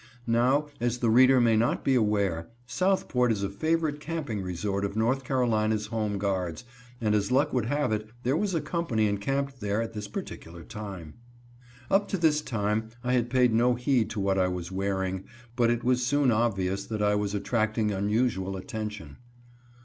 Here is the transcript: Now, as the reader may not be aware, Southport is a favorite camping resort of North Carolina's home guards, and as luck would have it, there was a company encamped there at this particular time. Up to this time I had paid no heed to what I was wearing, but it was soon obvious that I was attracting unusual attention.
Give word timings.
Now, 0.25 0.65
as 0.79 0.97
the 0.97 1.11
reader 1.11 1.39
may 1.39 1.55
not 1.55 1.83
be 1.83 1.93
aware, 1.93 2.49
Southport 2.65 3.31
is 3.31 3.43
a 3.43 3.51
favorite 3.51 3.99
camping 3.99 4.41
resort 4.41 4.83
of 4.83 4.95
North 4.95 5.23
Carolina's 5.23 5.85
home 5.85 6.17
guards, 6.17 6.63
and 6.99 7.13
as 7.13 7.31
luck 7.31 7.53
would 7.53 7.67
have 7.67 7.91
it, 7.91 8.09
there 8.23 8.35
was 8.35 8.55
a 8.55 8.61
company 8.61 9.05
encamped 9.05 9.59
there 9.61 9.79
at 9.79 9.93
this 9.93 10.07
particular 10.07 10.63
time. 10.63 11.13
Up 11.91 12.07
to 12.07 12.17
this 12.17 12.41
time 12.41 12.89
I 13.03 13.13
had 13.13 13.29
paid 13.29 13.53
no 13.53 13.75
heed 13.75 14.09
to 14.09 14.19
what 14.19 14.39
I 14.39 14.47
was 14.47 14.71
wearing, 14.71 15.25
but 15.55 15.69
it 15.69 15.83
was 15.83 16.03
soon 16.03 16.31
obvious 16.31 16.83
that 16.87 17.03
I 17.03 17.13
was 17.13 17.35
attracting 17.35 17.91
unusual 17.91 18.57
attention. 18.57 19.17